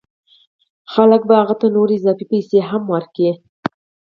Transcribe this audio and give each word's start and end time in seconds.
خلک 0.93 1.21
به 1.29 1.33
هغه 1.41 1.55
ته 1.61 1.67
نورې 1.75 1.93
اضافه 1.99 2.25
پیسې 2.31 2.57
هم 2.69 2.83
ورکوي 2.93 3.31